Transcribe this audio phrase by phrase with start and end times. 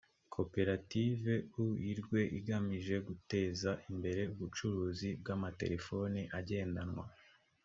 [0.33, 7.05] koperative u i rwe igamije guteza imbere ubucuruzi bw amatelefone agendanwa